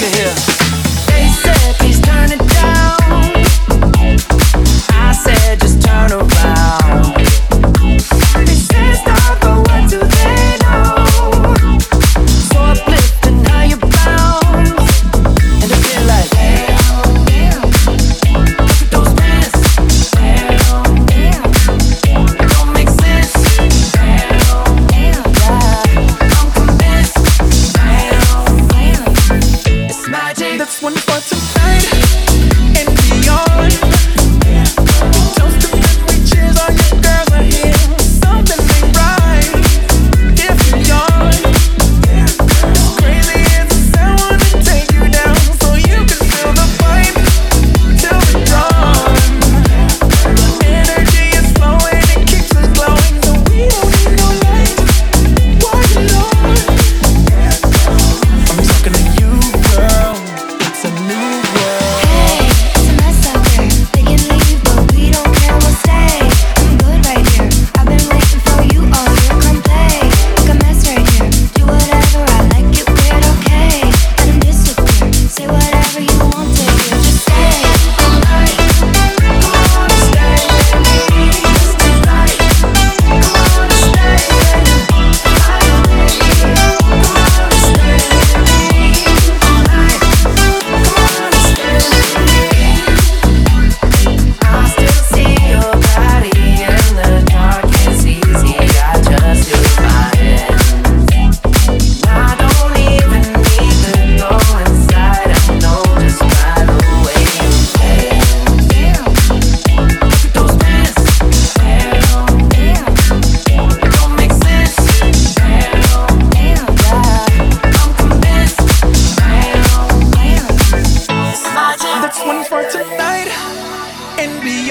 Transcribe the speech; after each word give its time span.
look 0.00 0.12
at 0.12 0.16
here. 0.16 0.55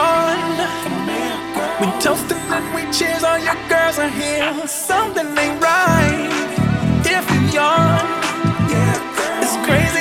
on. 0.00 0.36
We 1.80 1.86
toasting 2.00 2.44
and 2.56 2.66
we 2.74 2.82
cheers, 2.92 3.22
all 3.24 3.38
your 3.38 3.58
girls 3.68 3.98
are 3.98 4.14
here. 4.22 4.66
Something 4.66 5.28
ain't 5.38 5.62
right 5.62 6.28
if 7.04 7.24
you 7.32 7.40
yawn. 7.56 8.04
It's 9.42 9.56
crazy. 9.66 9.99